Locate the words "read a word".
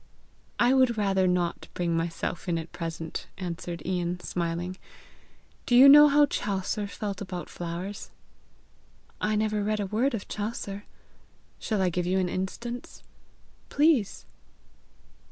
9.63-10.15